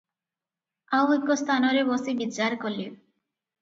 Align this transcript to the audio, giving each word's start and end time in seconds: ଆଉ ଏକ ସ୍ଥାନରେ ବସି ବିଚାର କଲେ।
ଆଉ 1.01 1.13
ଏକ 1.17 1.37
ସ୍ଥାନରେ 1.43 1.87
ବସି 1.93 2.19
ବିଚାର 2.25 2.63
କଲେ। 2.69 2.93